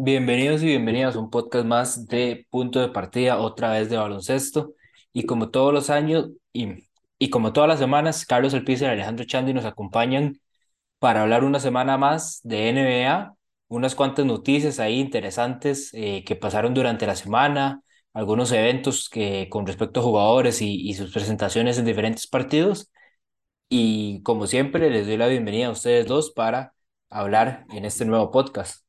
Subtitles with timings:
[0.00, 4.74] Bienvenidos y bienvenidas a un podcast más de Punto de Partida, otra vez de baloncesto.
[5.12, 6.88] Y como todos los años y,
[7.18, 10.40] y como todas las semanas, Carlos Alpiza y Alejandro Chandi nos acompañan
[11.00, 13.34] para hablar una semana más de NBA,
[13.68, 17.82] unas cuantas noticias ahí interesantes eh, que pasaron durante la semana,
[18.14, 22.90] algunos eventos que, con respecto a jugadores y, y sus presentaciones en diferentes partidos.
[23.70, 26.74] Y como siempre, les doy la bienvenida a ustedes dos para
[27.10, 28.87] hablar en este nuevo podcast.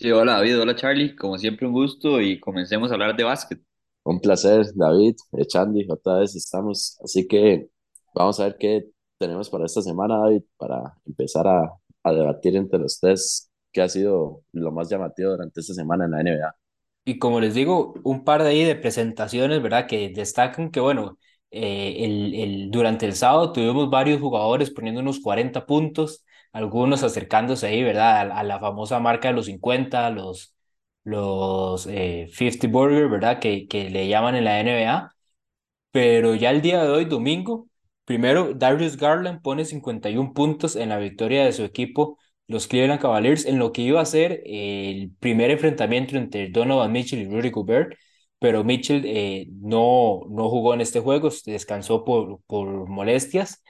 [0.00, 3.60] Sí, hola David, hola Charlie, como siempre un gusto y comencemos a hablar de básquet.
[4.04, 6.98] Un placer, David, Echandi, otra vez estamos.
[7.04, 7.68] Así que
[8.14, 8.86] vamos a ver qué
[9.18, 11.70] tenemos para esta semana, David, para empezar a,
[12.02, 16.10] a debatir entre los tres qué ha sido lo más llamativo durante esta semana en
[16.12, 16.56] la NBA.
[17.04, 19.86] Y como les digo, un par de ahí de presentaciones, ¿verdad?
[19.86, 21.18] Que destacan que, bueno,
[21.50, 27.66] eh, el, el, durante el sábado tuvimos varios jugadores poniendo unos 40 puntos, algunos acercándose
[27.66, 28.30] ahí, ¿verdad?
[28.32, 30.54] A, la famosa marca de los 50, los,
[31.04, 33.40] los eh, 50 Burger, ¿verdad?
[33.40, 35.14] Que, que le llaman en la NBA.
[35.92, 37.68] Pero ya el día de hoy, domingo,
[38.04, 43.46] primero Darius Garland pone 51 puntos en la victoria de su equipo, los Cleveland Cavaliers,
[43.46, 47.94] en lo que iba a ser el primer enfrentamiento entre Donovan Mitchell y Rudy Gobert,
[48.38, 53.62] pero Mitchell eh, no, no jugó en este juego, descansó por, por molestias.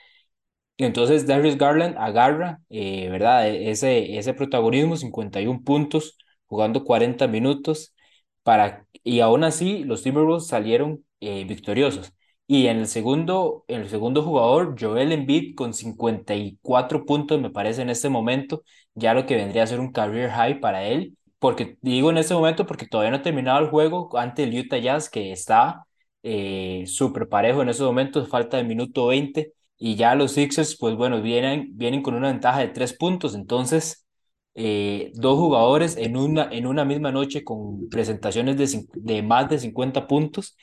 [0.85, 3.49] Entonces Darius Garland agarra, eh, ¿verdad?
[3.49, 7.95] Ese, ese protagonismo, 51 puntos, jugando 40 minutos,
[8.43, 12.13] para, y aún así los Timberwolves salieron eh, victoriosos.
[12.47, 17.83] Y en el segundo, en el segundo jugador, Joel Embiid con 54 puntos, me parece
[17.83, 18.63] en este momento,
[18.95, 21.17] ya lo que vendría a ser un career high para él.
[21.39, 24.79] Porque digo en este momento porque todavía no ha terminado el juego ante el Utah
[24.79, 25.87] Jazz, que está
[26.23, 29.53] eh, súper parejo en esos momentos, falta de minuto 20.
[29.81, 33.35] Y ya los Sixers, pues bueno, vienen, vienen con una ventaja de tres puntos.
[33.37, 34.07] Entonces,
[34.55, 39.59] eh, dos jugadores en una, en una misma noche con presentaciones de, de más de
[39.61, 40.57] 50 puntos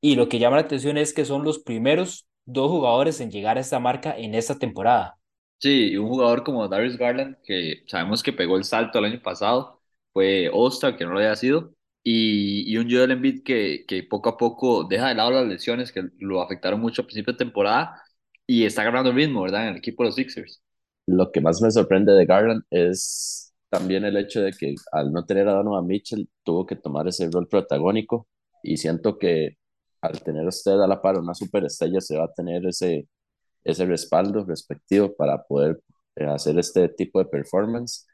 [0.00, 3.58] y lo que llama la atención es que son los primeros dos jugadores en llegar
[3.58, 5.18] a esta marca en esta temporada.
[5.58, 9.22] Sí, y un jugador como Darius Garland, que sabemos que pegó el salto el año
[9.22, 9.80] pasado,
[10.12, 14.30] fue All-Star, que no lo había sido, y, y un Joel Embiid que, que poco
[14.30, 18.02] a poco deja de lado las lesiones que lo afectaron mucho a principio de temporada
[18.52, 19.62] y está ganando el ritmo, ¿verdad?
[19.62, 20.62] En el equipo de los Sixers.
[21.06, 25.24] Lo que más me sorprende de Garland es también el hecho de que al no
[25.24, 28.28] tener a Donovan Mitchell tuvo que tomar ese rol protagónico
[28.62, 29.56] y siento que
[30.02, 33.08] al tener usted a la par una superestrella, se va a tener ese,
[33.64, 35.80] ese respaldo respectivo para poder
[36.16, 38.06] eh, hacer este tipo de performance.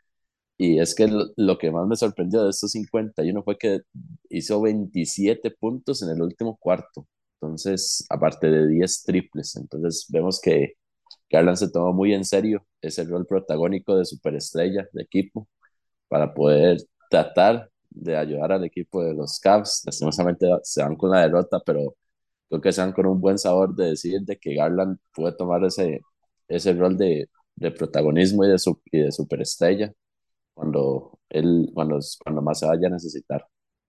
[0.57, 3.81] Y es que lo, lo, que más me sorprendió de estos 51 fue que
[4.31, 7.09] hizo 27 puntos en el último cuarto.
[7.41, 9.57] Entonces, aparte de 10 triples.
[9.57, 10.75] Entonces, vemos que
[11.31, 15.49] Garland se tomó muy en serio ese rol protagónico de superestrella de equipo
[16.09, 16.79] para poder
[17.11, 19.83] tratar de ayudar al equipo de los Cavs.
[19.87, 21.97] Lastimosamente se van con la derrota, pero
[22.49, 25.65] creo que se van con un buen sabor de decir de que Garland puede tomar
[25.65, 26.01] ese,
[26.49, 29.93] ese rol de, de protagonismo y de, su, y de superestrella
[30.55, 33.47] cuando, él, cuando, cuando más se vaya a necesitar.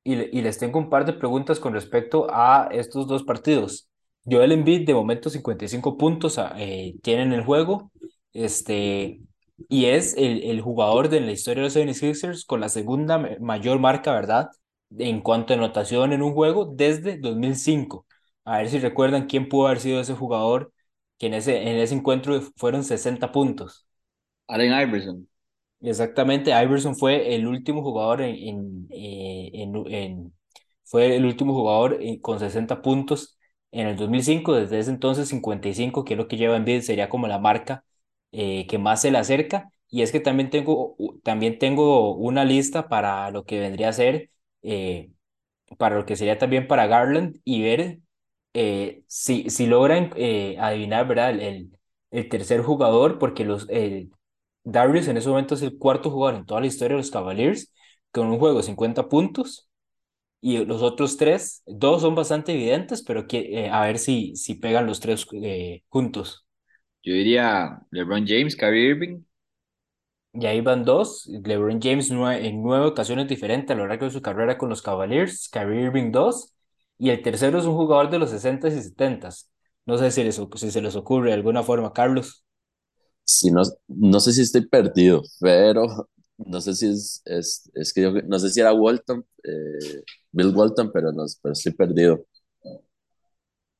[0.09, 3.90] Y, les tengo un par de preguntas con respecto a estos dos partidos.
[4.25, 7.92] Joel Embiid, de momento 55 puntos eh, tiene el juego.
[8.34, 9.22] Este,
[9.68, 13.80] y es el, el jugador de la historia de los 76ers con la segunda mayor
[13.80, 14.50] marca, ¿verdad?
[14.97, 18.08] En cuanto a anotación en un juego desde 2005.
[18.46, 20.74] A ver si recuerdan quién pudo haber sido ese jugador
[21.20, 23.86] que en ese, en ese encuentro fueron 60 puntos.
[24.47, 25.28] Allen Iverson.
[25.81, 30.34] Exactamente, Iverson fue el último jugador en, en, eh, en, en
[30.84, 33.38] fue el último jugador con 60 puntos
[33.72, 37.07] en el 2005, desde ese entonces 55, que es lo que lleva en vida, sería
[37.09, 37.85] como la marca
[38.34, 39.72] eh, que más se le acerca.
[39.88, 44.29] Y es que también tengo, también tengo una lista para lo que vendría a ser,
[44.63, 45.11] eh,
[45.78, 48.00] para lo que sería también para Garland y ver
[48.53, 51.32] eh, si, si logran eh, adivinar, ¿verdad?
[51.40, 51.78] El,
[52.11, 53.67] el, tercer jugador, porque los,
[54.72, 57.74] Darius en ese momento es el cuarto jugador en toda la historia de los Cavaliers,
[58.12, 59.70] con un juego de 50 puntos.
[60.42, 64.88] Y los otros tres, dos son bastante evidentes, pero que, a ver si, si pegan
[64.88, 65.28] los tres
[65.90, 66.46] juntos.
[67.04, 69.24] Yo diría LeBron James, Kyrie Irving.
[70.34, 71.26] Y ahí van dos.
[71.28, 74.82] LeBron James nueve, en nueve ocasiones diferentes a lo largo de su carrera con los
[74.82, 75.50] Cavaliers.
[75.50, 76.56] Kyrie Irving dos.
[76.98, 79.50] Y el tercero es un jugador de los 60s y 70s.
[79.86, 82.46] No sé si, les, si se les ocurre de alguna forma, Carlos.
[83.31, 88.02] Sí, no, no sé si estoy perdido, pero no sé si es, es, es que
[88.02, 92.26] yo no sé si era Walton, eh, Bill Walton, pero, no, pero estoy perdido.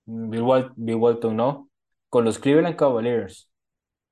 [0.06, 1.69] Bill, Wal Bill Walton no
[2.10, 3.50] con los Cleveland Cavaliers.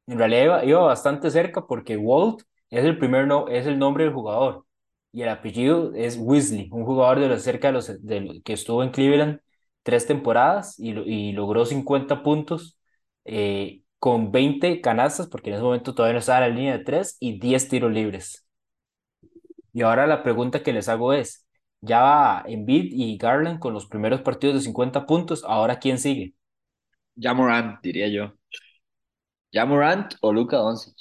[0.07, 4.05] En realidad iba, iba, bastante cerca porque Walt es el primer no, es el nombre
[4.05, 4.65] del jugador
[5.13, 8.83] y el apellido es Weasley, un jugador de los cerca de los, de, que estuvo
[8.83, 9.41] en Cleveland
[9.83, 12.77] tres temporadas y, y logró 50 puntos
[13.25, 16.83] eh, con 20 canastas, porque en ese momento todavía no estaba en la línea de
[16.83, 18.45] tres, y 10 tiros libres.
[19.73, 21.45] Y ahora la pregunta que les hago es,
[21.81, 26.33] ya va Embiid y Garland con los primeros partidos de 50 puntos, ¿ahora quién sigue?
[27.15, 28.33] Ya Morant, diría yo.
[29.51, 30.95] Ya Morant o Luka Doncic.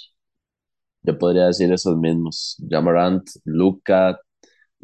[1.02, 2.56] Yo podría decir esos mismos.
[2.58, 4.20] Ya Morant, Luka,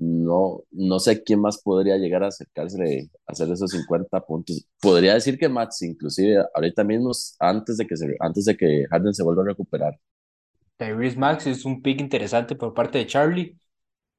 [0.03, 4.67] no, no sé quién más podría llegar a acercarse a hacer esos 50 puntos.
[4.81, 9.15] Podría decir que Max, inclusive ahorita mismo, antes de que, se, antes de que Harden
[9.15, 9.99] se vuelva a recuperar.
[10.77, 13.57] Tyrese Max es un pick interesante por parte de Charlie.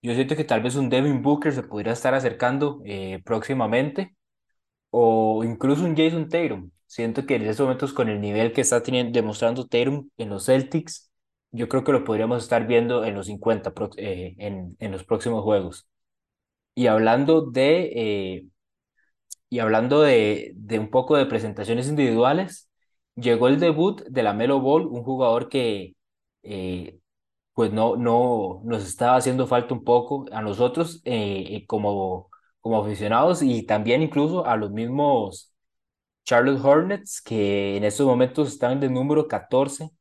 [0.01, 4.15] Yo siento que tal vez un Devin Booker se podría estar acercando eh, próximamente
[4.91, 6.71] o incluso un Jason Tatum.
[6.88, 10.45] Siento que en estos momentos con el nivel que está teniendo, demostrando Tatum en los
[10.45, 11.12] Celtics,
[11.53, 15.44] yo creo que lo podríamos estar viendo en los 50 eh, en, en los próximos
[15.44, 15.88] juegos.
[16.75, 18.47] Y hablando de, eh,
[19.50, 22.69] y hablando de, de un poco de presentaciones individuales,
[23.15, 25.95] llegó el debut de la Melo Ball, un jugador que
[27.53, 32.29] pues no, no nos estaba haciendo falta un poco a nosotros eh, eh, como,
[32.61, 35.53] como aficionados y también incluso a los mismos
[36.25, 39.91] Charlotte Hornets que en estos momentos están de número 14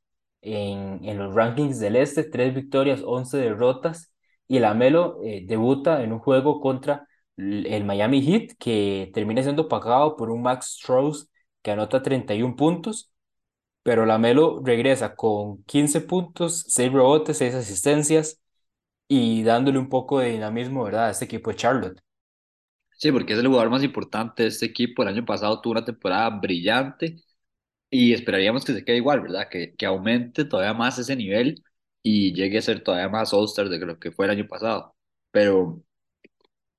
[0.42, 4.12] en, en los rankings del este, tres victorias, 11 derrotas
[4.48, 7.06] y el Amelo eh, debuta en un juego contra
[7.36, 11.30] el Miami Heat que termina siendo pagado por un Max Strauss
[11.62, 13.12] que anota 31 puntos
[13.82, 18.40] pero Lamelo regresa con 15 puntos, 6 rebotes, 6 asistencias
[19.08, 21.06] y dándole un poco de dinamismo, ¿verdad?
[21.06, 22.00] A este equipo de Charlotte.
[22.90, 25.02] Sí, porque es el jugador más importante de este equipo.
[25.02, 27.16] El año pasado tuvo una temporada brillante
[27.92, 29.48] y esperaríamos que se quede igual, ¿verdad?
[29.50, 31.62] Que, que aumente todavía más ese nivel
[32.02, 34.96] y llegue a ser todavía más All-Star de lo que fue el año pasado.
[35.30, 35.82] Pero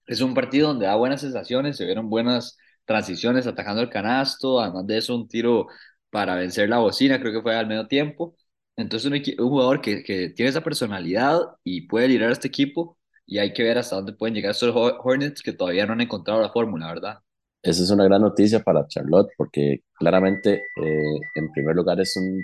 [0.08, 4.88] es un partido donde da buenas sensaciones, se vieron buenas transiciones atacando el canasto, además
[4.88, 5.68] de eso un tiro
[6.10, 8.36] para vencer la bocina, creo que fue al medio tiempo.
[8.76, 13.38] Entonces, un, jugador que, que, tiene esa personalidad y puede liderar a este equipo, y
[13.40, 16.52] hay que ver hasta dónde pueden llegar estos Hornets que todavía no han encontrado la
[16.52, 17.20] fórmula, ¿verdad?
[17.64, 22.38] Esa es una gran noticia para Charlotte, porque claramente, eh, en primer lugar, es un,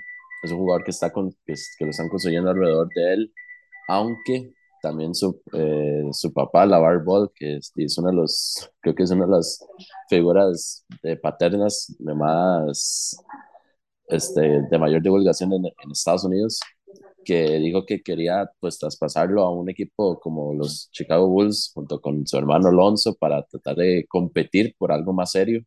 [0.43, 3.33] es un jugador que, está que, lo están construyendo alrededor de él,
[3.89, 8.95] aunque también su, eh, su papá, Lavar Ball, que es, es, uno de los, creo
[8.95, 9.59] que es una de las
[10.09, 13.17] figuras de paternas de más
[14.09, 16.59] este, de mayor divulgación en, en, Estados Unidos,
[17.25, 22.25] que dijo que quería pues traspasarlo a un equipo como los Chicago Bulls junto con
[22.27, 25.61] su hermano Alonso para tratar de competir por algo más serio,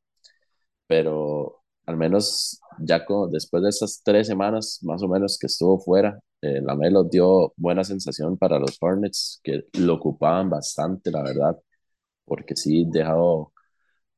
[0.86, 5.78] pero al menos ya con, después de esas tres semanas más o menos que estuvo
[5.80, 11.22] fuera, eh, la Melo dio buena sensación para los Hornets, que lo ocupaban bastante, la
[11.22, 11.58] verdad,
[12.24, 13.52] porque sí, dejado,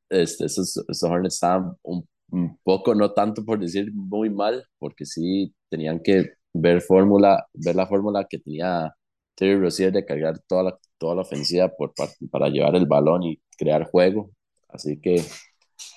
[0.09, 5.05] este, esos, esos Hornets estaban un un poco, no tanto por decir muy mal, porque
[5.05, 8.95] sí tenían que ver fórmula, ver la fórmula que tenía
[9.35, 11.71] Terry Rozier de cargar toda la, toda la ofensiva
[12.31, 14.31] para, llevar el balón y crear juego.
[14.69, 15.21] Así que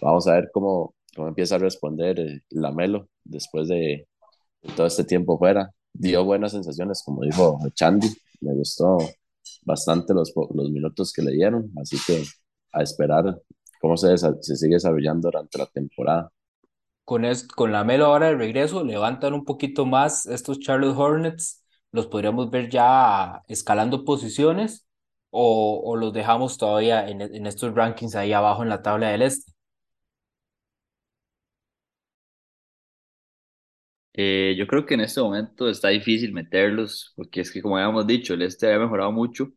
[0.03, 4.09] vamos a ver cómo, cómo empieza a responder eh, Lamelo después de,
[4.77, 5.71] todo este tiempo fuera.
[5.93, 8.09] Dio buenas sensaciones, como dijo Chandy.
[8.41, 8.99] Me gustó
[9.65, 11.71] bastante los, los minutos que le dieron.
[11.81, 12.25] Así que
[12.73, 13.41] a esperar
[13.81, 16.33] cómo se, se sigue desarrollando durante la temporada.
[17.09, 17.25] Con,
[17.57, 22.51] con la Melo ahora de regreso, levantan un poquito más estos Charlotte Hornets, los podríamos
[22.51, 24.87] ver ya escalando posiciones
[25.31, 29.23] o, o los dejamos todavía en, en estos rankings ahí abajo en la tabla del
[29.23, 29.53] este.
[34.15, 38.07] Eh, yo creo que en este momento está difícil meterlos, porque es que como habíamos
[38.07, 39.53] dicho, el este ha mejorado mucho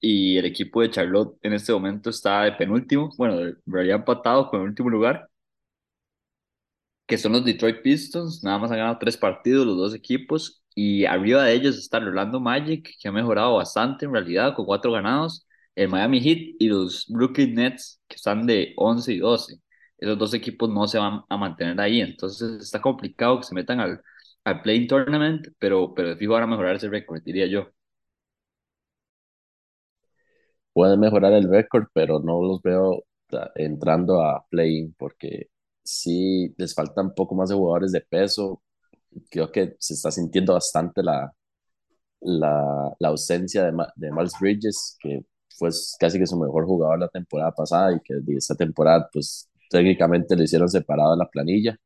[0.00, 4.50] y el equipo de Charlotte en este momento está de penúltimo, bueno, en realidad empatado
[4.50, 5.30] con el último lugar,
[7.08, 11.06] que son los Detroit Pistons, nada más han ganado tres partidos los dos equipos, y
[11.06, 15.46] arriba de ellos está Orlando Magic, que ha mejorado bastante en realidad, con cuatro ganados,
[15.76, 19.56] el Miami Heat y los Brooklyn Nets, que están de 11 y 12.
[19.98, 23.80] Esos dos equipos no se van a mantener ahí, entonces está complicado que se metan
[23.80, 24.02] al,
[24.44, 27.70] al Playing Tournament, pero, pero fijo van a mejorar ese récord, diría yo
[30.72, 33.04] pueden mejorar el récord, pero no los veo
[33.56, 35.48] entrando a play porque
[35.88, 38.62] sí les falta un poco más de jugadores de peso.
[39.30, 41.32] Creo que se está sintiendo bastante la,
[42.20, 45.24] la, la ausencia de, de Miles Bridges, que
[45.58, 49.50] fue casi que su mejor jugador la temporada pasada y que de esta temporada, pues
[49.70, 51.76] técnicamente le hicieron separado de la planilla.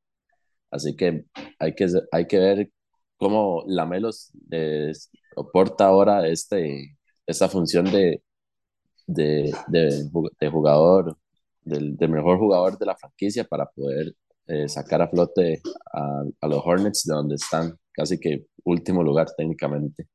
[0.71, 1.27] Así que
[1.59, 2.73] hay que, hay que ver
[3.19, 4.93] cómo Lamelos eh,
[5.37, 7.87] aporta ahora este, esa función
[9.07, 10.09] de, de,
[10.41, 11.19] de jugador,
[11.65, 14.15] del, del, mejor jugador de la franquicia para poder
[14.47, 15.61] eh, sacar a flote
[15.93, 20.09] a, a, los Hornets de donde están, casi que último lugar técnicamente.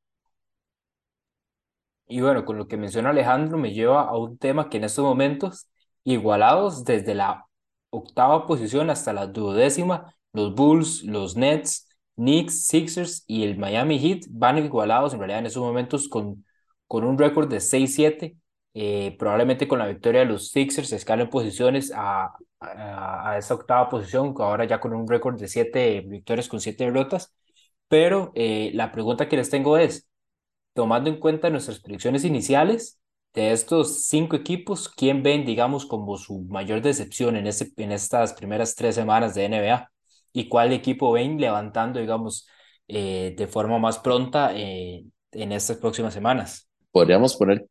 [2.08, 5.04] Y bueno, con lo que menciona Alejandro, me lleva a un tema que en estos
[5.04, 5.68] momentos,
[6.04, 7.46] igualados desde la
[7.90, 14.26] octava posición hasta la duodécima, los Bulls, los Nets, Knicks, Sixers y el Miami Heat
[14.30, 16.46] van igualados en realidad en estos momentos con,
[16.88, 18.38] con un récord de 6-7.
[18.74, 23.90] Eh, probablemente con la victoria de los Sixers se escalen posiciones a, a, a, octava
[23.90, 27.34] posición, ahora ya con un récord de 7 victorias con 7 derrotas.
[27.88, 30.08] Pero eh, la pregunta que les tengo es,
[30.74, 33.00] tomando en cuenta nuestras predicciones iniciales,
[33.38, 38.34] de estos cinco equipos, ¿quién ven, digamos, como su mayor decepción en, este, en estas
[38.34, 39.92] primeras tres semanas de NBA?
[40.34, 42.48] ¿Y cuál equipo ven levantando, digamos,
[42.88, 46.68] eh, de forma más pronta eh, en estas próximas semanas?
[46.92, 47.68] Podríamos poner,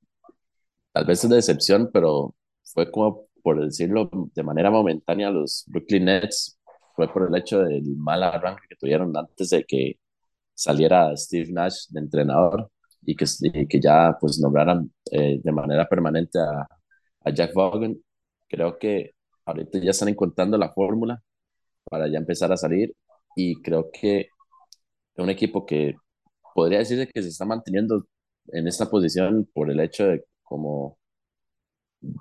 [0.96, 2.34] tal vez es decepción, pero
[2.64, 6.58] fue como, por decirlo de manera momentánea, los Brooklyn Nets,
[6.94, 9.98] fue por el hecho del mal arranque que tuvieron antes de que
[10.54, 12.70] saliera Steve Nash de entrenador
[13.02, 13.26] y que,
[13.68, 16.66] que ya pues nombraran eh, de manera permanente a,
[17.24, 17.98] a Jack Vaughan.
[18.48, 19.12] Creo que
[19.44, 21.22] ahorita ya están encontrando la fórmula
[21.90, 22.94] para ya empezar a salir
[23.36, 24.28] y creo que es
[25.18, 25.96] un equipo que
[26.54, 28.06] podría decirse que se está manteniendo
[28.48, 30.98] en esta posición por el hecho de como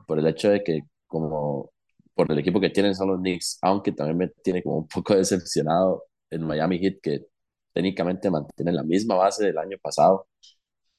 [0.08, 1.72] por el hecho de que como
[2.14, 5.16] por el equipo que tienen son los Knicks, aunque también me tiene como un poco
[5.18, 7.26] decepcionado el Miami Heat que
[7.74, 10.28] técnicamente mantiene la misma base del año pasado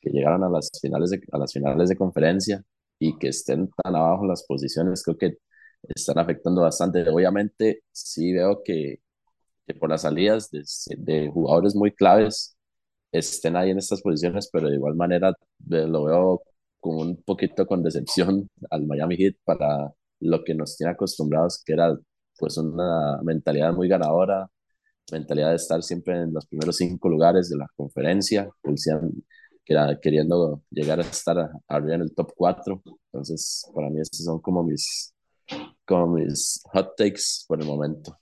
[0.01, 2.63] que llegaron a las finales de, a las finales de conferencia
[2.99, 5.39] y que estén tan abajo en las posiciones, creo que
[5.83, 7.09] están afectando bastante.
[7.11, 9.01] Obviamente, sí veo que,
[9.67, 10.65] que por las salidas de,
[10.99, 12.57] de, jugadores muy claves
[13.13, 15.35] estén ahí en estas posiciones, pero de igual manera
[15.69, 16.43] lo veo
[16.91, 21.97] un poquito con decepción al Miami Heat para lo que nos tiene acostumbrados, que era
[22.39, 24.51] pues una mentalidad muy ganadora,
[25.13, 28.49] mentalidad de estar siempre en los primeros cinco lugares de la conferencia,
[30.01, 32.83] queriendo llegar a estar arriba en el top 4.
[33.13, 35.15] Entonces, para mí, estos son como mis,
[35.85, 38.17] como mis hot takes por el momento.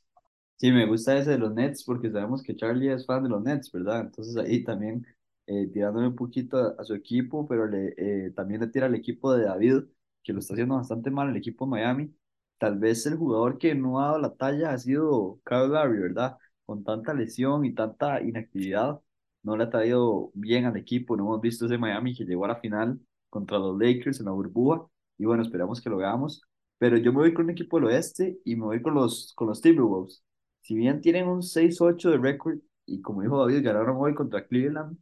[0.57, 3.43] Sí, me gusta ese de los Nets porque sabemos que Charlie es fan de los
[3.43, 4.01] Nets, ¿verdad?
[4.03, 5.05] Entonces ahí también
[5.47, 8.95] eh, tirándome un poquito a, a su equipo, pero le, eh, también le tira al
[8.95, 9.83] equipo de David,
[10.23, 12.15] que lo está haciendo bastante mal, el equipo de Miami.
[12.59, 16.39] Tal vez el jugador que no ha dado la talla ha sido Kyle Lowry, ¿verdad?
[16.65, 19.01] Con tanta lesión y tanta inactividad,
[19.43, 21.17] no le ha traído bien al equipo.
[21.17, 22.99] No hemos visto ese Miami que llegó a la final
[23.29, 24.87] contra los Lakers en la burbuja.
[25.19, 26.41] Y bueno, esperamos que lo hagamos.
[26.79, 29.49] Pero yo me voy con un equipo del oeste y me voy con los, con
[29.49, 30.23] los Timberwolves.
[30.63, 34.97] Si bien tienen un 6-8 de récord y como dijo David, ganaron hoy contra Cleveland,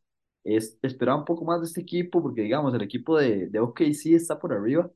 [0.44, 4.14] es, esperaba un poco más de este equipo porque digamos, el equipo de, de OKC
[4.14, 4.90] está por arriba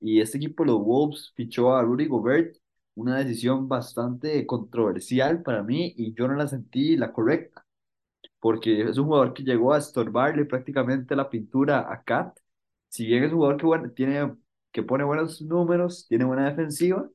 [0.00, 2.56] y este equipo, los Wolves, fichó a Rudy Gobert,
[2.94, 7.64] una decisión bastante controversial para mí y yo no la sentí la correcta
[8.40, 12.36] porque es un jugador que llegó a estorbarle prácticamente la pintura a Kat.
[12.88, 14.34] Si bien es un jugador que, bueno, tiene,
[14.72, 17.08] que pone buenos números, tiene buena defensiva,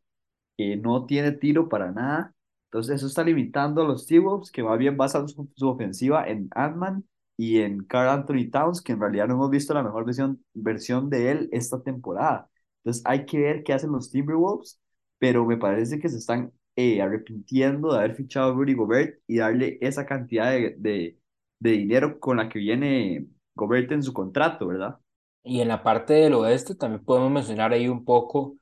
[0.58, 2.34] que no tiene tiro para nada.
[2.66, 6.50] Entonces eso está limitando a los T-Wolves, que más bien basan su, su, ofensiva en
[6.52, 7.06] Ant-Man
[7.38, 11.10] y en Carl Anthony Towns, que en realidad no hemos visto la mejor versión, versión
[11.10, 12.50] de él esta temporada.
[12.84, 14.80] Entonces hay que ver qué hacen los Timberwolves,
[15.18, 19.38] pero me parece que se están eh, arrepintiendo de haber fichado a Rudy Gobert y
[19.38, 21.18] darle esa cantidad de, de,
[21.60, 24.98] de, dinero con la que viene Gobert en su contrato, ¿verdad?
[25.44, 28.58] Y en la parte del oeste también podemos mencionar ahí un poco,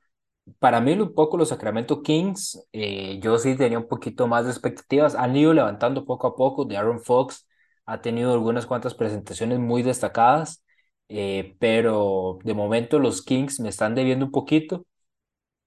[0.58, 4.50] para mí un poco los Sacramento Kings, eh, yo sí tenía un poquito más de
[4.50, 7.46] expectativas, han ido levantando poco a poco, de Aaron Fox
[7.86, 10.64] ha tenido algunas cuantas presentaciones muy destacadas,
[11.08, 14.86] eh, pero de momento los Kings me están debiendo un poquito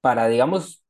[0.01, 0.83] para, digamos,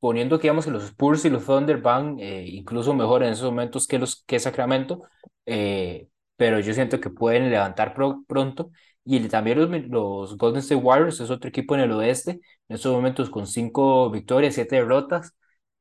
[0.00, 3.50] poniendo que digamos que los Spurs y los Thunder van eh, incluso mejor en esos
[3.50, 5.02] momentos que los que Sacramento,
[5.46, 8.70] eh, pero yo siento que pueden levantar pro, pronto.
[9.04, 12.32] Y también los, los Golden State Warriors es otro equipo en el oeste,
[12.68, 15.34] en estos momentos con cinco victorias, siete derrotas.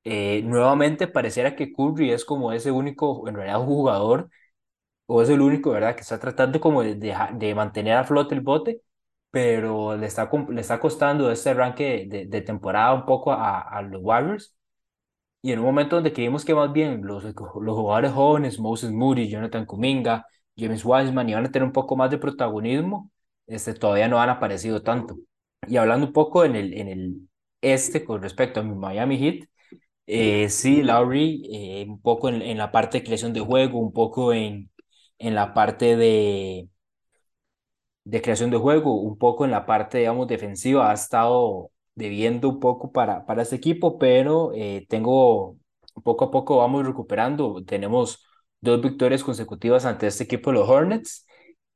[0.04, 4.30] Eh, nuevamente pareciera que Curry es como ese único, en realidad, jugador,
[5.08, 8.42] o es el único, ¿verdad?, que está tratando como de, de, mantener a flote el
[8.42, 8.82] bote,
[9.32, 13.82] pero le está, le está costando este arranque de, de temporada un poco a, a,
[13.82, 14.56] los Warriors.
[15.42, 17.36] Y en un momento donde creímos que más bien los, los
[17.76, 20.26] jugadores jóvenes, Moses Moody, Jonathan Kuminga,
[20.58, 23.12] James Wiseman, iban a tener un poco más de protagonismo,
[23.48, 25.18] este, todavía no han aparecido tanto.
[25.68, 27.30] Y hablando un poco en el, en el
[27.62, 29.49] este con respecto a Miami Heat,
[30.10, 33.94] eh, sí, Lowry, eh, un poco en, en, la parte de creación de juego, un
[33.94, 34.72] poco en,
[35.20, 36.70] en la parte de,
[38.04, 42.60] de creación de juego, un poco en la parte, digamos, defensiva, ha estado debiendo un
[42.60, 45.58] poco para, para este equipo, pero eh, tengo,
[46.04, 47.64] poco a poco vamos recuperando.
[47.66, 48.26] Tenemos
[48.62, 51.26] dos victorias consecutivas ante este equipo, los Hornets,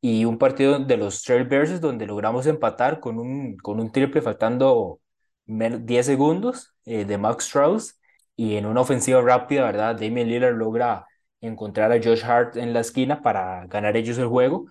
[0.01, 4.99] y un partido de los Trailblazers donde logramos empatar con un, con un triple faltando
[5.45, 7.99] 10 segundos eh, de Max Strauss
[8.35, 9.95] y en una ofensiva rápida, ¿verdad?
[9.95, 11.05] Damian Lillard logra
[11.41, 14.65] encontrar a Josh Hart en la esquina para ganar ellos el juego,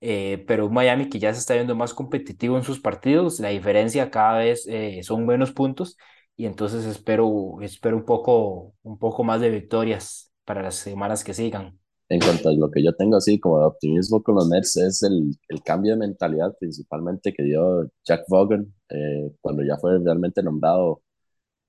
[0.00, 4.10] eh, pero Miami que ya se está viendo más competitivo en sus partidos, la diferencia
[4.10, 5.96] cada vez eh, son menos puntos
[6.36, 11.34] y entonces espero, espero un, poco, un poco más de victorias para las semanas que
[11.34, 11.78] sigan.
[12.10, 15.02] En cuanto a lo que yo tengo así como de optimismo con los Nets es
[15.02, 20.42] el, el cambio de mentalidad principalmente que dio Jack Vaughan eh, cuando ya fue realmente
[20.42, 21.02] nombrado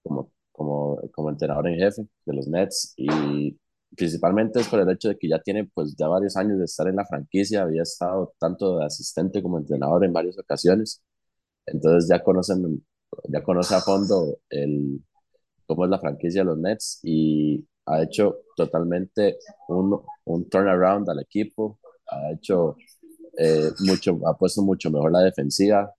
[0.04, 3.58] como, como, como entrenador en jefe de los Nets y
[3.96, 6.88] principalmente es por el hecho de que ya tiene pues ya varios años de estar
[6.90, 11.02] en la franquicia, había estado tanto de asistente como entrenador en varias ocasiones,
[11.66, 12.86] entonces ya conocen,
[13.30, 15.02] ya conoce a fondo el,
[15.66, 19.38] cómo es la franquicia de los Nets y ha hecho totalmente
[19.70, 22.76] un, un turnaround al equipo, ha hecho
[23.38, 25.96] eh, mucho, ha puesto mucho mejor la defensiva.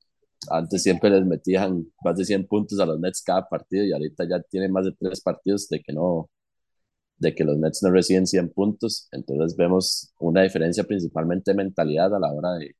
[0.49, 4.25] Antes siempre les metían más de 100 puntos a los Nets cada partido y ahorita
[4.29, 6.31] ya tiene más de tres partidos de que no,
[7.19, 9.09] de que los Nets no reciben 100 puntos.
[9.13, 12.75] Entonces vemos una diferencia principalmente de mentalidad a la hora de,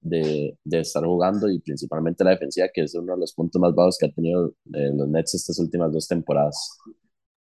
[0.00, 3.74] de, de, estar jugando y principalmente la defensiva, que es uno de los puntos más
[3.74, 6.78] bajos que ha tenido eh, los Nets estas últimas dos temporadas.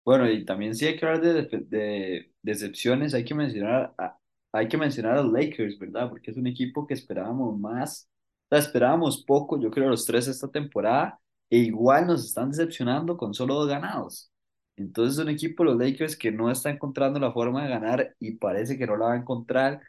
[0.04, 4.18] Bueno, y también sí hay que hablar de, de, decepciones, hay que mencionar a,
[4.52, 6.08] hay que mencionar a los Lakers, ¿verdad?
[6.08, 8.07] Porque es un equipo que esperábamos más,
[8.50, 13.34] sea, esperábamos poco, yo creo los tres esta temporada, e igual nos están decepcionando con
[13.34, 14.30] solo dos ganados.
[14.76, 18.32] Entonces es un equipo, los Lakers, que no está encontrando la forma de ganar y
[18.36, 19.80] parece que no la va a encontrar.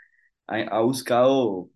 [0.48, 1.70] Ha, ha buscado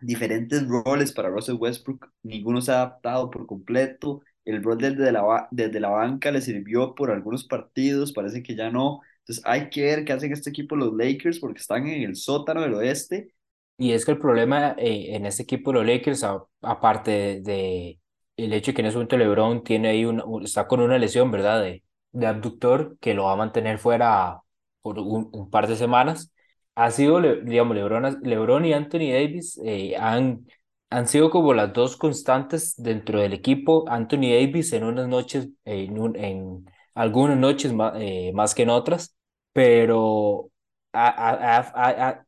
[0.00, 5.48] diferentes roles para Russell Westbrook, ninguno se ha adaptado por completo el rol desde la,
[5.50, 9.00] desde la banca le sirvió por algunos partidos, parece que ya no.
[9.20, 12.62] Entonces hay que ver qué hacen este equipo los Lakers porque están en el sótano
[12.62, 13.34] del oeste.
[13.78, 16.24] Y es que el problema eh, en este equipo los Lakers,
[16.62, 18.00] aparte de,
[18.36, 21.30] el hecho de que en ese momento LeBron tiene ahí una, está con una lesión,
[21.30, 21.62] ¿verdad?
[21.62, 24.40] De, de abductor que lo va a mantener fuera
[24.82, 26.32] por un, un par de semanas,
[26.74, 30.46] ha sido, digamos, LeBron, LeBron y Anthony Davis eh, han
[30.90, 33.84] han sido como las dos constantes dentro del equipo.
[33.88, 39.14] Anthony Davis en unas noches, en, en algunas noches más, eh, más, que en otras,
[39.52, 40.50] pero
[40.92, 42.26] ha, ha, ha,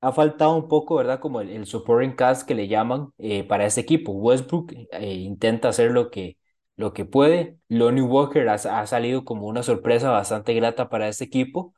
[0.00, 1.20] ha, faltado un poco, ¿verdad?
[1.20, 4.12] Como el, el supporting cast que le llaman eh, para ese equipo.
[4.12, 6.38] Westbrook eh, intenta hacer lo que,
[6.76, 7.58] lo que puede.
[7.68, 11.74] Lonnie Walker ha, salido como una sorpresa bastante grata para ese equipo.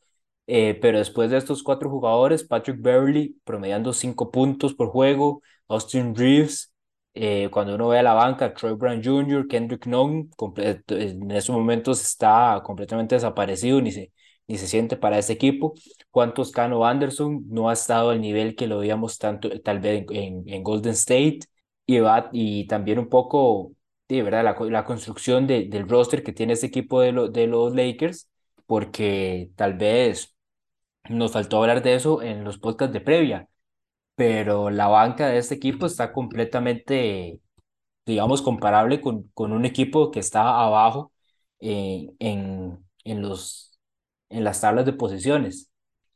[0.46, 6.72] pero después de estos cuatro jugadores, Patrick Beverly promediando cinco puntos por juego, Austin Reeves,
[7.20, 10.30] eh, cuando uno ve a la banca, Troy Brown Jr., Kendrick Nunn,
[10.88, 14.12] en esos momentos está completamente desaparecido, ni se,
[14.46, 15.74] ni se siente para ese equipo.
[16.10, 20.44] Juan Toscano Anderson no ha estado al nivel que lo veíamos tanto, tal vez en,
[20.48, 21.40] en Golden State,
[21.86, 23.72] y, va, y también un poco,
[24.08, 27.74] de verdad, la, construcción de, del roster que tiene ese equipo de, lo, de los
[27.74, 28.28] Lakers,
[28.66, 30.34] porque tal vez
[31.08, 33.48] nos faltó hablar de eso en los podcasts de previa
[34.14, 37.40] pero la banca de este equipo está completamente,
[38.06, 41.12] digamos, comparable con, con un equipo que está abajo
[41.60, 43.78] eh, en, en, los,
[44.30, 45.67] en las tablas de posiciones.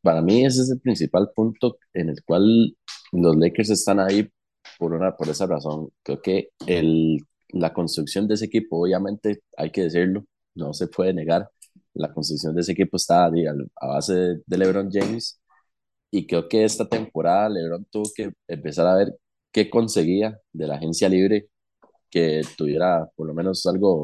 [0.02, 2.76] Para mí ese es el principal punto en el cual
[3.12, 4.28] los Lakers están ahí
[4.78, 5.90] por, una, por esa razón.
[6.02, 7.18] Creo que el,
[7.50, 11.48] la construcción de ese equipo, obviamente hay que decirlo, no se puede negar,
[11.94, 14.14] la construcción de ese equipo está a base
[14.46, 15.40] de LeBron James
[16.10, 19.14] y creo que esta temporada LeBron tuvo que empezar a ver
[19.52, 21.48] qué conseguía de la agencia libre
[22.10, 24.02] que tuviera por lo menos algo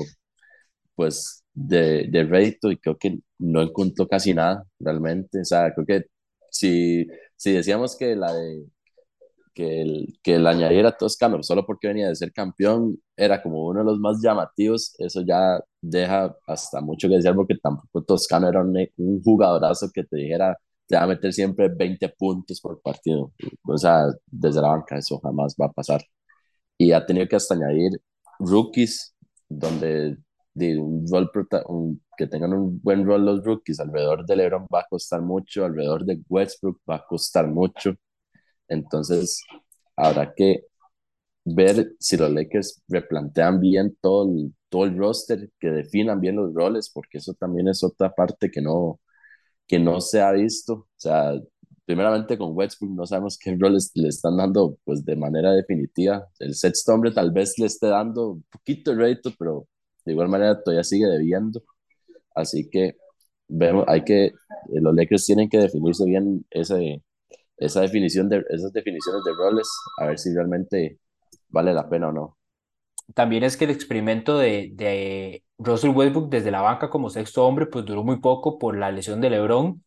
[0.94, 5.86] pues de, de rédito y creo que no encontró casi nada realmente, o sea, creo
[5.86, 6.06] que
[6.50, 8.64] si, si decíamos que la de
[9.54, 13.66] que el, que el añadiera a Toscano solo porque venía de ser campeón era como
[13.66, 18.48] uno de los más llamativos, eso ya deja hasta mucho que decir porque tampoco Toscano
[18.48, 22.80] era un, un jugadorazo que te dijera te va a meter siempre 20 puntos por
[22.80, 23.32] partido.
[23.64, 26.00] O sea, desde la banca eso jamás va a pasar.
[26.78, 27.92] Y ha tenido que hasta añadir
[28.38, 29.14] rookies,
[29.48, 30.18] donde
[30.58, 31.30] de un rol
[32.16, 36.04] que tengan un buen rol los rookies alrededor de LeBron va a costar mucho, alrededor
[36.04, 37.94] de Westbrook va a costar mucho.
[38.68, 39.42] Entonces,
[39.96, 40.64] habrá que
[41.44, 46.54] ver si los Lakers replantean bien todo el, todo el roster, que definan bien los
[46.54, 49.00] roles, porque eso también es otra parte que no,
[49.66, 50.74] que no se ha visto.
[50.74, 51.34] O sea,
[51.86, 56.28] primeramente con Westbrook no sabemos qué rol le están dando pues de manera definitiva.
[56.38, 59.66] El sexto hombre tal vez le esté dando un poquito de rédito, pero
[60.08, 61.62] de igual manera todavía sigue debiendo.
[62.34, 62.96] Así que
[63.46, 64.32] vemos, hay que, eh,
[64.72, 67.02] los Lakers tienen que definirse bien ese,
[67.58, 69.68] esa definición de, esas definiciones de roles,
[69.98, 70.98] a ver si realmente
[71.48, 72.36] vale la pena o no.
[73.14, 77.66] También es que el experimento de, de Russell Westbrook desde la banca como sexto hombre
[77.66, 79.82] pues duró muy poco por la lesión de LeBron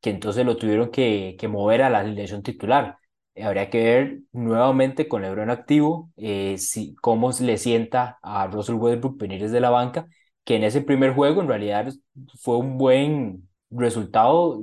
[0.00, 2.96] que entonces lo tuvieron que, que mover a la alineación titular.
[3.34, 8.74] Eh, habría que ver nuevamente con LeBron activo eh, si, cómo le sienta a Russell
[8.76, 10.06] Westbrook venir desde la banca,
[10.44, 11.92] que en ese primer juego en realidad
[12.40, 14.60] fue un buen resultado,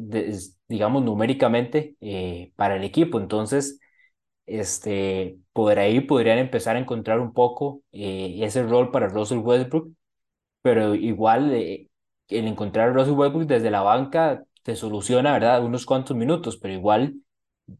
[0.68, 3.20] digamos, numéricamente eh, para el equipo.
[3.20, 3.80] Entonces,
[4.48, 9.92] este, por ahí podrían empezar a encontrar un poco ese rol para Russell Westbrook,
[10.62, 11.90] pero igual el
[12.30, 15.64] encontrar a Russell Westbrook desde la banca te soluciona, ¿verdad?
[15.64, 17.16] Unos cuantos minutos, pero igual,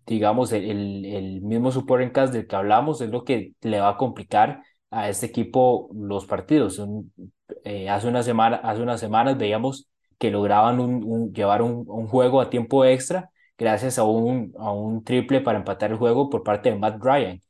[0.06, 3.98] digamos, el, el mismo support cast del que hablamos es lo que le va a
[3.98, 6.82] complicar a este equipo los partidos.
[7.64, 12.50] Eh, hace, una semana, hace unas semanas veíamos que lograban un, llevar un, juego a
[12.50, 16.78] tiempo extra gracias a un, a un triple para empatar el juego por parte de
[16.78, 17.42] Matt Ryan,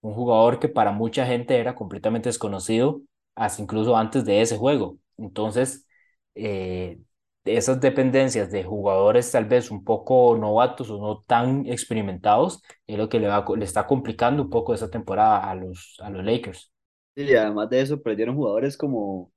[0.00, 3.02] un jugador que para mucha gente era completamente desconocido,
[3.34, 4.98] hasta incluso antes de ese juego.
[5.16, 5.86] Entonces,
[6.34, 6.98] eh,
[7.46, 13.08] esas dependencias de jugadores tal vez un poco novatos o no tan experimentados es lo
[13.08, 16.72] que le, va, le está complicando un poco esa temporada a los, a los Lakers.
[17.14, 19.32] Y además de eso, perdieron jugadores como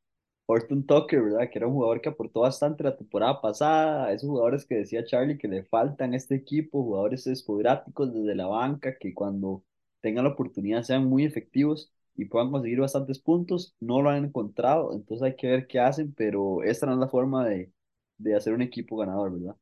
[0.48, 1.50] Horton Tucker, ¿verdad?
[1.52, 4.12] Que era un jugador que aportó bastante la temporada pasada.
[4.14, 8.48] Esos jugadores que decía Charlie que le faltan a este equipo, jugadores espodráticos desde la
[8.48, 9.64] banca, que cuando
[10.02, 13.76] tengan la oportunidad sean muy efectivos y puedan conseguir bastantes puntos.
[13.80, 17.08] No lo han encontrado, entonces hay que ver qué hacen, pero esta no es la
[17.10, 17.72] forma de,
[18.20, 19.56] de hacer un equipo ganador, ¿verdad?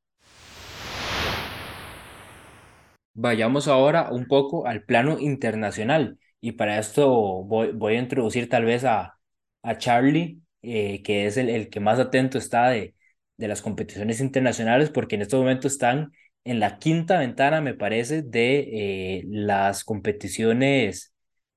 [3.14, 7.10] Vayamos ahora un poco al plano internacional y para esto
[7.46, 9.18] voy, voy a introducir tal vez a,
[9.64, 12.96] a Charlie, eh, que es el, el, que más atento está de,
[13.38, 16.12] de las competiciones internacionales, porque en este momento están
[16.44, 18.60] en la quinta ventana, me parece, de
[19.20, 21.14] eh, las competiciones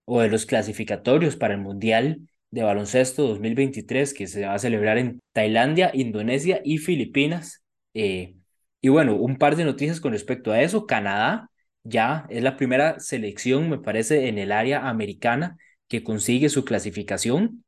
[0.06, 4.98] o de los clasificatorios para el Mundial de baloncesto 2023 que se va a celebrar
[4.98, 7.62] en Tailandia, Indonesia y Filipinas.
[7.94, 8.36] Eh,
[8.80, 10.86] y bueno, un par de noticias con respecto a eso.
[10.86, 11.50] Canadá
[11.84, 15.56] ya es la primera selección, me parece, en el área americana
[15.88, 17.64] que consigue su clasificación.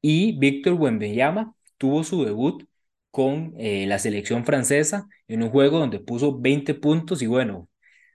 [0.00, 2.64] Y Víctor Wembanyama tuvo su debut
[3.10, 7.68] con eh, la selección francesa en un juego donde puso 20 puntos y bueno,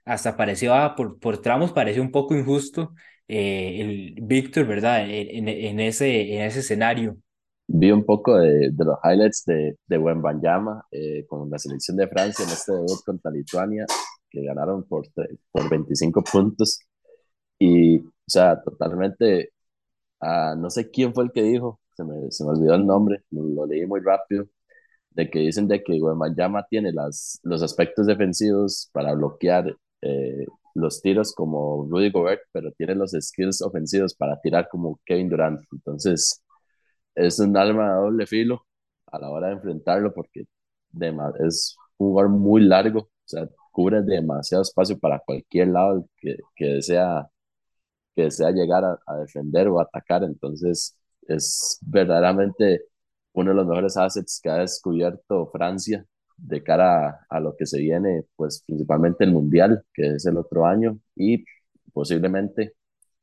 [0.04, 2.94] hasta pareció, ah, por, por tramos pareció un poco injusto
[3.30, 5.08] eh, el Víctor, ¿verdad?
[5.08, 7.16] En, en, ese, en ese escenario.
[7.68, 12.08] Vi un poco de, de los highlights de, de Wembanyama eh, con la selección de
[12.08, 13.86] Francia en este debut contra Lituania,
[14.30, 15.06] que ganaron por,
[15.52, 16.80] por 25 puntos.
[17.58, 19.52] Y, o sea, totalmente,
[20.22, 23.24] uh, no sé quién fue el que dijo, se me, se me olvidó el nombre,
[23.30, 24.46] lo, lo leí muy rápido,
[25.10, 31.00] de que dicen de que Wembanyama tiene las, los aspectos defensivos para bloquear eh, los
[31.02, 35.60] tiros como Rudy Gobert, pero tiene los skills ofensivos para tirar como Kevin Durant.
[35.72, 36.42] Entonces,
[37.14, 38.66] es un alma de doble filo
[39.06, 40.44] a la hora de enfrentarlo porque
[41.44, 46.64] es un jugador muy largo, o sea, cubre demasiado espacio para cualquier lado que, que
[46.66, 47.28] desea,
[48.14, 50.24] que desea llegar a, a defender o atacar.
[50.24, 52.84] Entonces, es verdaderamente
[53.32, 56.06] uno de los mejores assets que ha descubierto Francia
[56.42, 60.66] de cara a, lo que se viene, pues principalmente el Mundial, que es el otro
[60.66, 61.44] año, y
[61.92, 62.74] posiblemente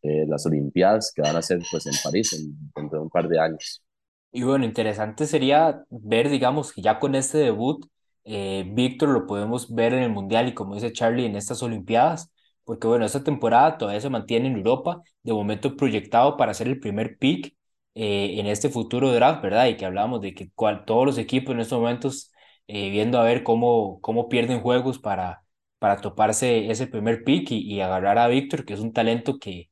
[0.01, 3.27] eh, las Olimpiadas que van a ser pues en París en, dentro de un par
[3.27, 3.83] de años.
[4.31, 7.85] Y bueno, interesante sería ver, digamos, que ya con este debut,
[8.23, 12.31] eh, Víctor lo podemos ver en el Mundial y como dice Charlie, en estas Olimpiadas,
[12.65, 16.79] porque bueno, esta temporada todavía se mantiene en Europa, de momento proyectado para ser el
[16.79, 17.55] primer pick
[17.95, 19.67] eh, en este futuro draft, ¿verdad?
[19.67, 22.31] Y que hablábamos de que cual, todos los equipos en estos momentos
[22.67, 25.43] eh, viendo a ver cómo, cómo pierden juegos para,
[25.79, 29.69] para toparse ese primer pick y, agarrar a Víctor, que es un talento que,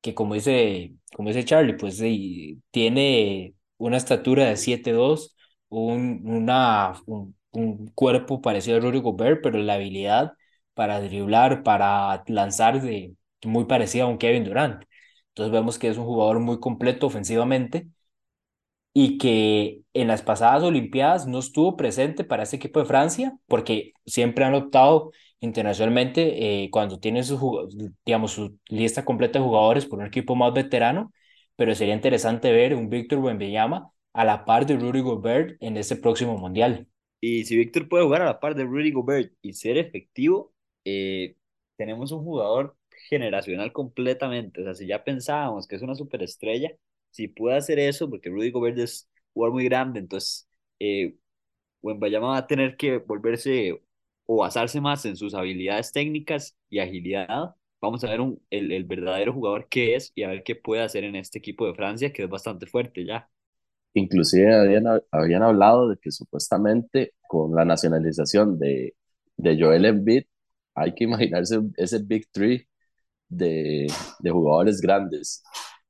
[0.00, 1.98] que como, dice, como dice Charlie, pues
[2.70, 5.36] tiene una estatura de 7'2,
[5.68, 10.32] un, una, un, un, cuerpo parecido a Rudy Gobert, pero la habilidad
[10.74, 14.84] para driblar, para lanzar de, muy parecida a un Kevin Durant.
[15.28, 17.88] Entonces vemos que es un jugador muy completo ofensivamente
[18.94, 23.92] y que en las pasadas Olimpiadas no estuvo presente para este equipo de Francia, porque
[24.06, 27.68] siempre han optado internacionalmente eh, cuando tienen su,
[28.06, 31.12] digamos, su lista completa de jugadores por un equipo más veterano,
[31.56, 35.96] pero sería interesante ver un Víctor Wembanyama a la par de Rudy Gobert en este
[35.96, 36.86] próximo Mundial.
[37.20, 40.52] Y si Víctor puede jugar a la par de Rudy Gobert y ser efectivo,
[40.84, 41.36] eh,
[41.76, 42.76] tenemos un jugador
[43.08, 44.60] generacional completamente.
[44.62, 46.70] O sea, si ya pensábamos que es una superestrella,
[47.14, 50.48] si puede hacer eso, porque Rudy Gobert es jugador muy grande, entonces
[50.80, 51.16] eh,
[51.82, 53.80] Wembayama va a tener que volverse
[54.26, 57.56] o basarse más en sus habilidades técnicas y agilidad.
[57.80, 60.82] Vamos a ver un, el, el verdadero jugador que es y a ver qué puede
[60.82, 63.30] hacer en este equipo de Francia, que es bastante fuerte ya.
[63.94, 68.94] Inclusive habían, habían hablado de que supuestamente con la nacionalización de,
[69.36, 70.24] de Joel Embiid
[70.74, 72.66] hay que imaginarse ese Big Three
[73.28, 73.86] de,
[74.20, 75.42] de jugadores grandes.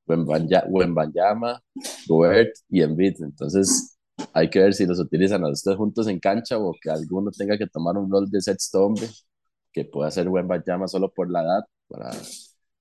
[0.06, 1.60] Wembanyama,
[2.08, 3.22] Gobert y Embiid.
[3.22, 3.96] Entonces
[4.32, 7.30] hay que ver si los utilizan a los tres juntos en cancha o que alguno
[7.30, 9.08] tenga que tomar un rol de sexto hombre
[9.72, 12.10] que pueda ser Wembanyama solo por la edad para,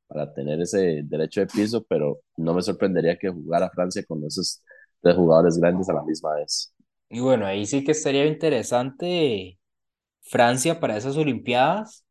[0.08, 4.62] para tener ese derecho de piso, pero no me sorprendería que jugara Francia con esos
[5.02, 6.74] tres jugadores grandes a la misma vez.
[7.10, 9.60] Y bueno, ahí sí que estaría interesante
[10.22, 12.06] Francia para esas Olimpiadas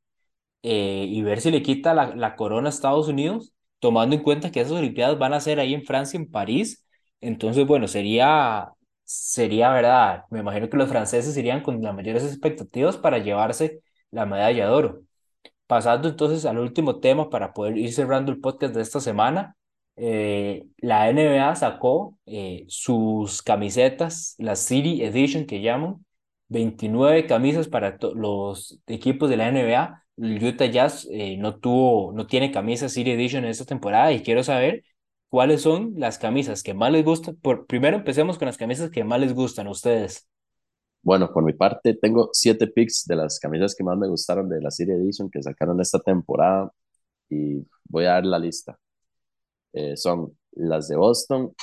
[0.62, 4.53] eh, y ver si le quita la, la corona a Estados Unidos, tomando en cuenta
[4.53, 6.87] que esas Olimpiadas van a ser ahí en Francia, en París.
[7.21, 8.71] Entonces, bueno, sería,
[9.05, 10.25] sería verdad.
[10.31, 14.73] Me imagino que los franceses irían con las mayores expectativas para llevarse la medalla de
[14.73, 15.03] oro.
[15.66, 19.57] Pasando entonces al último tema para poder ir cerrando el podcast de esta semana.
[19.97, 26.05] Eh, la NBA sacó eh, sus camisetas, la City Edition que llaman,
[26.49, 30.02] 29 camisas para los equipos de la NBA.
[30.16, 34.42] Utah Jazz eh, no tuvo, no tiene camisa City Edition en esta temporada y quiero
[34.44, 34.85] saber
[35.29, 37.37] cuáles son las camisas que más les gustan.
[37.37, 40.29] Por, primero empecemos con las camisas que más les gustan a ustedes.
[41.03, 44.61] Bueno, por mi parte tengo siete picks de las camisas que más me gustaron de
[44.61, 46.70] la City Edition que sacaron esta temporada
[47.29, 48.79] y voy a dar la lista.
[49.72, 51.55] Eh, son las de Boston,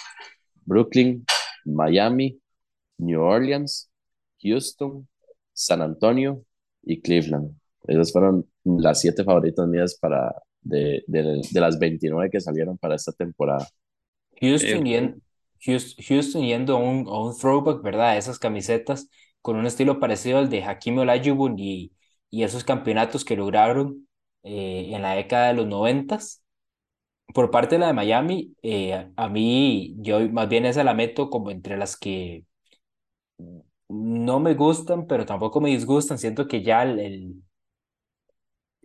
[0.66, 1.26] Brooklyn,
[1.66, 2.42] Miami,
[2.98, 3.90] New Orleans,
[4.42, 5.08] Houston,
[5.54, 6.44] San Antonio
[6.84, 7.56] y Cleveland.
[7.88, 12.96] Esas fueron las siete favoritas mías para de, de, de las 29 que salieron para
[12.96, 13.68] esta temporada.
[14.42, 15.16] Houston, eh,
[15.66, 18.18] Houston, Houston, yendo a un, a un throwback, ¿verdad?
[18.18, 19.10] Esas camisetas
[19.42, 21.94] con un estilo parecido al de Hakim Olajuwon y,
[22.30, 24.08] y esos campeonatos que lograron
[24.44, 26.44] eh, en la década de los noventas.
[27.34, 31.30] Por parte de la de Miami, eh, a mí, yo más bien esa la meto
[31.30, 32.46] como entre las que
[33.90, 36.18] no me gustan, pero tampoco me disgustan.
[36.20, 37.44] Siento que ya el, el,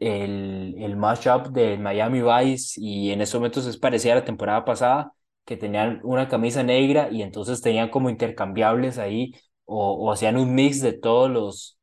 [0.06, 4.64] el, el mashup de Miami Vice y en esos momentos es parecida a la temporada
[4.64, 5.12] pasada,
[5.44, 9.32] que tenían una camisa negra y entonces tenían como intercambiables ahí
[9.64, 11.78] o, o hacían un mix de todos los,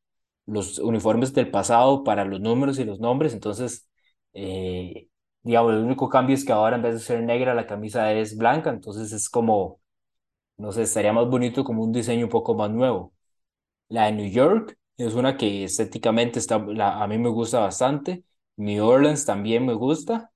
[0.46, 3.34] los uniformes del pasado para los números y los nombres.
[3.34, 3.88] Entonces,
[4.34, 5.08] eh,
[5.44, 8.38] digamos, el único cambio es que ahora en vez de ser negra la camisa es
[8.38, 9.80] blanca, entonces es como,
[10.58, 13.14] no sé, estaría más bonito como un diseño un poco más nuevo.
[13.90, 18.24] La de New York es una que estéticamente está, a mí me gusta bastante.
[18.58, 20.32] New Orleans también me gusta.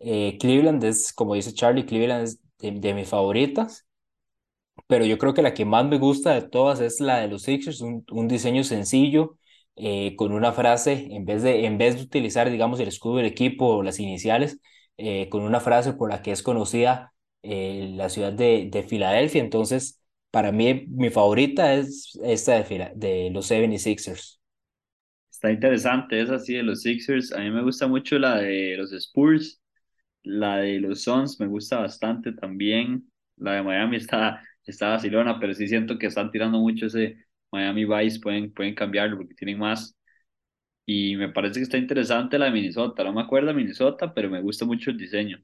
[0.00, 3.86] Eh, Cleveland es, como dice Charlie, Cleveland es de, mis favoritas.
[4.86, 7.42] Pero yo creo que la que más me gusta de todas es la de los
[7.42, 9.36] Sixers, un, diseño sencillo,
[9.76, 13.26] eh, con una frase, en vez, de, en vez de utilizar, digamos, el escudo del
[13.26, 14.58] equipo o las iniciales,
[14.96, 19.40] eh, con una frase por la que es conocida la ciudad de, de Filadelfia.
[19.42, 19.99] Entonces,
[20.30, 24.40] para mí, mi favorita es esta de, de los 76ers.
[25.30, 27.32] Está interesante esa sí de los Sixers.
[27.32, 29.60] A mí me gusta mucho la de los Spurs.
[30.22, 33.10] La de los Suns me gusta bastante también.
[33.36, 37.16] La de Miami está, está vacilona, pero sí siento que están tirando mucho ese
[37.52, 39.96] Miami Vice, pueden, pueden cambiarlo porque tienen más.
[40.86, 43.04] Y me parece que está interesante la de Minnesota.
[43.04, 45.42] No me acuerdo de Minnesota, pero me gusta mucho el diseño.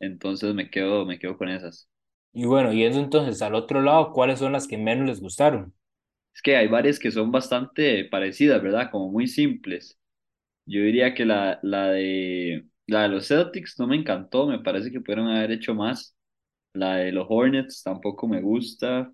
[0.00, 1.88] Entonces me quedo, me quedo con esas.
[2.32, 5.74] Y bueno, yendo entonces al otro lado, ¿cuáles son las que menos les gustaron?
[6.34, 8.90] Es que hay varias que son bastante parecidas, ¿verdad?
[8.90, 9.98] Como muy simples.
[10.66, 14.92] Yo diría que la, la, de, la de los Celtics no me encantó, me parece
[14.92, 16.16] que pudieron haber hecho más.
[16.74, 19.12] La de los Hornets tampoco me gusta.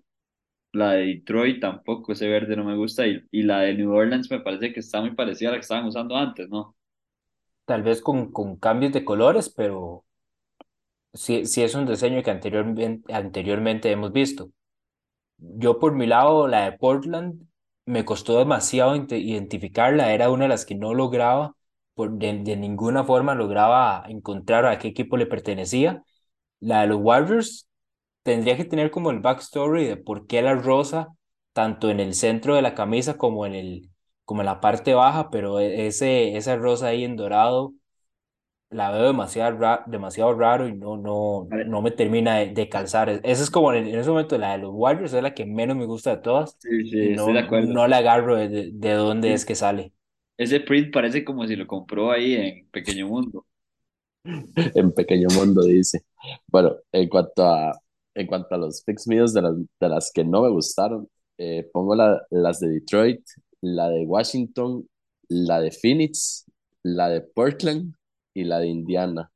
[0.73, 3.07] La de Detroit tampoco, ese verde no me gusta.
[3.07, 5.63] Y, y la de New Orleans me parece que está muy parecida a la que
[5.63, 6.75] estaban usando antes, ¿no?
[7.65, 10.05] Tal vez con, con cambios de colores, pero
[11.15, 14.51] sí, sí es un diseño que anteriormente, anteriormente hemos visto.
[15.37, 17.47] Yo por mi lado, la de Portland,
[17.85, 21.55] me costó demasiado identificarla, era una de las que no lograba,
[21.95, 26.03] por, de, de ninguna forma lograba encontrar a qué equipo le pertenecía.
[26.59, 27.67] La de los Warriors
[28.23, 31.09] tendría que tener como el backstory de por qué la rosa,
[31.53, 33.89] tanto en el centro de la camisa como en, el,
[34.25, 37.73] como la parte baja, pero ese, esa rosa ahí en dorado
[38.69, 43.09] la veo demasiado, ra demasiado raro y no, no, no me termina de, de calzar.
[43.09, 45.77] Esa es como en, en, ese momento la de los Warriors, es la que menos
[45.77, 46.57] me gusta de todas.
[46.59, 47.73] Sí, sí, no, estoy de acuerdo.
[47.73, 49.33] No la agarro de, de dónde Sí.
[49.33, 49.93] es que sale.
[50.37, 53.45] Ese print parece como si lo compró ahí en Pequeño Mundo.
[54.75, 56.01] en Pequeño Mundo, dice.
[56.47, 57.79] Bueno, en cuanto a,
[58.15, 61.69] en cuanto a los picks míos de las, de las que no me gustaron, eh,
[61.73, 63.21] pongo la, las de Detroit,
[63.61, 64.87] la de Washington,
[65.29, 66.45] la de Phoenix,
[66.83, 67.93] la de Portland
[68.35, 69.31] y la de Indiana.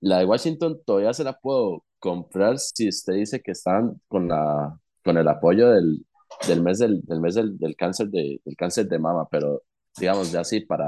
[0.00, 4.78] La de Washington todavía se la puedo comprar si usted dice que están con, la,
[5.04, 6.06] con el apoyo del,
[6.46, 9.62] del mes, del, del mes del, del, cáncer de, del cáncer de mama, pero
[9.98, 10.86] digamos ya así para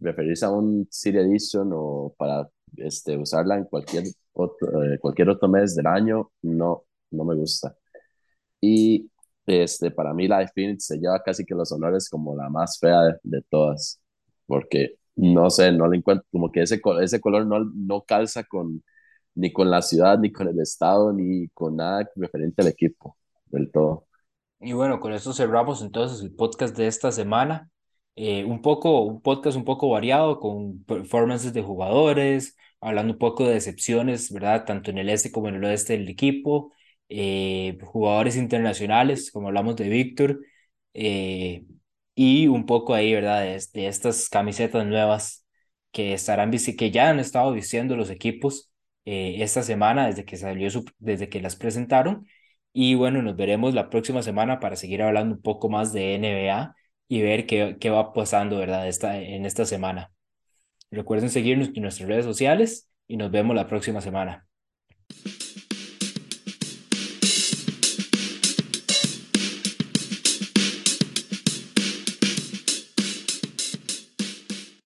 [0.00, 5.48] referirse a un City Edition o para este, usarla en cualquier otro, eh, cualquier otro
[5.48, 7.76] mes del año, no, no me gusta.
[8.60, 9.10] Y
[9.46, 13.18] este, para mí la de se lleva casi que los honores como la más fea
[13.22, 14.00] de todas,
[14.46, 18.82] porque no sé, no le encuentro, como que ese, ese color no, no calza con,
[19.34, 23.70] ni con la ciudad, ni con el estado, ni con nada referente al equipo del
[23.70, 24.06] todo.
[24.60, 27.70] Y bueno, con esto cerramos entonces el podcast de esta semana.
[28.16, 33.44] Eh, un poco, un podcast un poco variado con performances de jugadores, hablando un poco
[33.44, 34.64] de decepciones, ¿verdad?
[34.64, 36.72] Tanto en el este como en el oeste del equipo,
[37.08, 40.40] eh, jugadores internacionales, como hablamos de Víctor,
[40.94, 41.64] eh,
[42.14, 43.42] y un poco ahí, ¿verdad?
[43.42, 45.46] De, de, estas camisetas nuevas
[45.92, 48.70] que estarán que ya han estado vistiendo los equipos
[49.04, 52.26] esta semana desde que salió su, desde que las presentaron.
[52.72, 56.74] Y bueno, nos veremos la próxima semana para seguir hablando un poco más de NBA
[57.08, 58.88] y ver qué, qué va pasando, ¿verdad?
[58.88, 60.12] Esta, en esta semana.
[60.90, 64.46] Recuerden seguirnos en nuestras redes sociales y nos vemos la próxima semana.